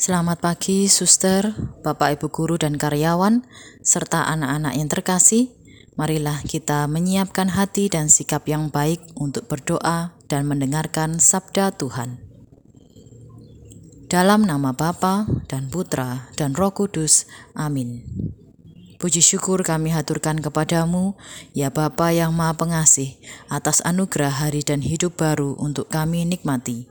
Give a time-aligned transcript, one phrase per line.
[0.00, 1.52] Selamat pagi, suster,
[1.84, 3.44] bapak, ibu guru, dan karyawan,
[3.84, 5.52] serta anak-anak yang terkasih.
[5.92, 12.16] Marilah kita menyiapkan hati dan sikap yang baik untuk berdoa dan mendengarkan sabda Tuhan.
[14.08, 18.00] Dalam nama Bapa dan Putra dan Roh Kudus, amin.
[18.96, 21.20] Puji syukur kami haturkan kepadamu,
[21.52, 23.20] ya Bapa yang Maha Pengasih,
[23.52, 26.88] atas anugerah hari dan hidup baru untuk kami nikmati.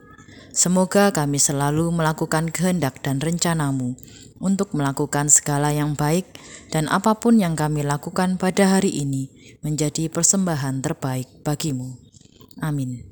[0.50, 3.94] Semoga kami selalu melakukan kehendak dan rencanamu
[4.42, 6.26] untuk melakukan segala yang baik
[6.74, 9.30] dan apa pun yang kami lakukan pada hari ini
[9.62, 11.94] menjadi persembahan terbaik bagimu.
[12.58, 13.06] Amin.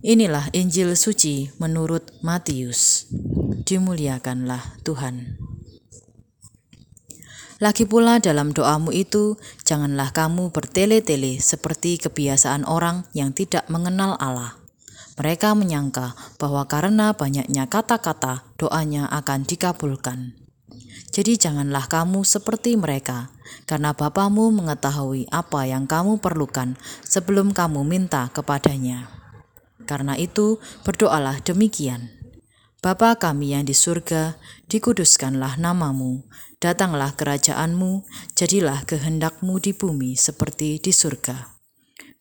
[0.00, 3.12] Inilah Injil suci menurut Matius.
[3.62, 5.38] Dimuliakanlah Tuhan.
[7.62, 14.61] Lagi pula dalam doamu itu, janganlah kamu bertele-tele seperti kebiasaan orang yang tidak mengenal Allah
[15.20, 20.36] mereka menyangka bahwa karena banyaknya kata-kata, doanya akan dikabulkan.
[21.12, 23.28] Jadi janganlah kamu seperti mereka,
[23.68, 29.12] karena Bapamu mengetahui apa yang kamu perlukan sebelum kamu minta kepadanya.
[29.84, 30.56] Karena itu,
[30.88, 32.08] berdoalah demikian.
[32.82, 36.26] Bapa kami yang di surga, dikuduskanlah namamu,
[36.58, 38.02] datanglah kerajaanmu,
[38.34, 41.61] jadilah kehendakmu di bumi seperti di surga.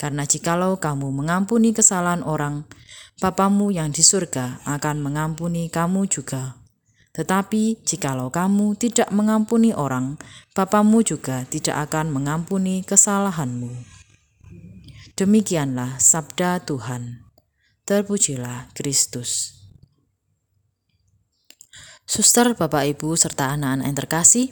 [0.00, 2.64] Karena jikalau kamu mengampuni kesalahan orang,
[3.20, 6.56] Bapamu yang di surga akan mengampuni kamu juga.
[7.12, 10.16] Tetapi jikalau kamu tidak mengampuni orang,
[10.56, 13.76] Bapamu juga tidak akan mengampuni kesalahanmu.
[15.20, 17.20] Demikianlah sabda Tuhan.
[17.84, 19.60] Terpujilah Kristus.
[22.08, 24.46] Suster, Bapak, Ibu, serta anak-anak yang terkasih,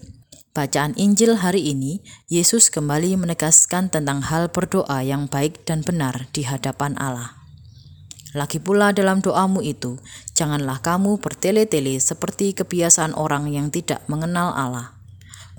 [0.58, 6.42] bacaan Injil hari ini, Yesus kembali menegaskan tentang hal berdoa yang baik dan benar di
[6.42, 7.38] hadapan Allah.
[8.34, 10.02] Lagi pula dalam doamu itu,
[10.34, 14.98] janganlah kamu bertele-tele seperti kebiasaan orang yang tidak mengenal Allah.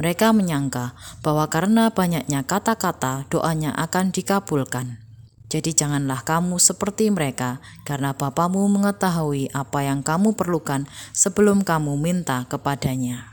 [0.04, 0.92] Mereka menyangka
[1.24, 5.00] bahwa karena banyaknya kata-kata, doanya akan dikabulkan.
[5.48, 12.44] Jadi janganlah kamu seperti mereka, karena Bapamu mengetahui apa yang kamu perlukan sebelum kamu minta
[12.52, 13.29] kepadanya.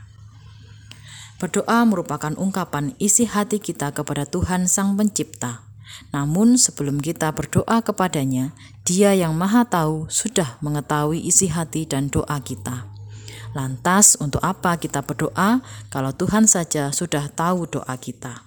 [1.37, 5.61] Berdoa merupakan ungkapan isi hati kita kepada Tuhan Sang Pencipta.
[6.09, 12.41] Namun sebelum kita berdoa kepadanya, dia yang maha tahu sudah mengetahui isi hati dan doa
[12.41, 12.89] kita.
[13.53, 15.61] Lantas untuk apa kita berdoa
[15.93, 18.41] kalau Tuhan saja sudah tahu doa kita?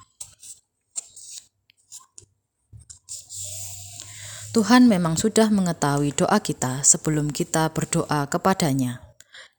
[4.51, 9.10] Tuhan memang sudah mengetahui doa kita sebelum kita berdoa kepadanya.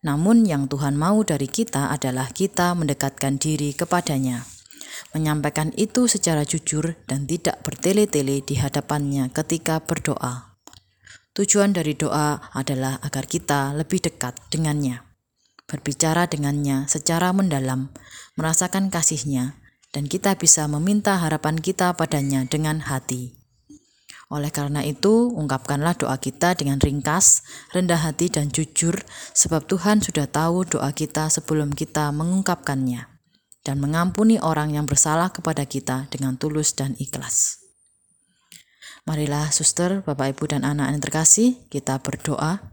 [0.01, 4.45] Namun yang Tuhan mau dari kita adalah kita mendekatkan diri kepadanya
[5.11, 10.61] menyampaikan itu secara jujur dan tidak bertele-tele di hadapannya ketika berdoa.
[11.31, 15.03] Tujuan dari doa adalah agar kita lebih dekat dengannya,
[15.65, 17.89] berbicara dengannya secara mendalam,
[18.35, 19.55] merasakan kasihnya,
[19.95, 23.40] dan kita bisa meminta harapan kita padanya dengan hati.
[24.31, 27.43] Oleh karena itu, ungkapkanlah doa kita dengan ringkas,
[27.75, 28.95] rendah hati, dan jujur,
[29.35, 33.11] sebab Tuhan sudah tahu doa kita sebelum kita mengungkapkannya
[33.67, 37.59] dan mengampuni orang yang bersalah kepada kita dengan tulus dan ikhlas.
[39.03, 42.71] Marilah suster, Bapak Ibu dan anak yang terkasih, kita berdoa.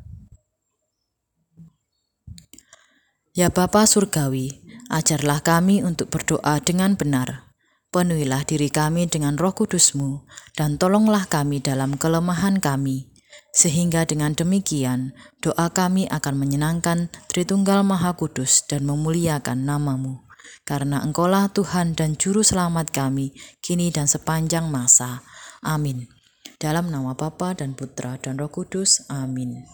[3.34, 7.47] Ya Bapa Surgawi, ajarlah kami untuk berdoa dengan benar.
[7.88, 13.08] Penuhilah diri kami dengan roh kudusmu, dan tolonglah kami dalam kelemahan kami,
[13.56, 20.28] sehingga dengan demikian doa kami akan menyenangkan Tritunggal Maha Kudus dan memuliakan namamu
[20.68, 23.32] karena Engkaulah Tuhan dan Juru Selamat kami,
[23.64, 25.24] kini dan sepanjang masa.
[25.64, 26.12] Amin.
[26.60, 29.08] Dalam nama Bapa dan Putra dan Roh Kudus.
[29.08, 29.64] Amin.